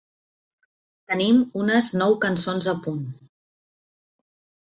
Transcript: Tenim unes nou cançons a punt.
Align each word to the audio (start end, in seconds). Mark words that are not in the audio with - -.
Tenim 1.11 1.43
unes 1.63 1.89
nou 2.01 2.17
cançons 2.25 2.67
a 2.73 2.75
punt. 2.87 3.03